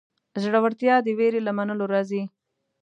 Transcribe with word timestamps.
زړورتیا 0.43 0.95
د 1.05 1.07
وېرې 1.17 1.41
له 1.47 1.51
منلو 1.57 1.85
راځي. 1.93 2.23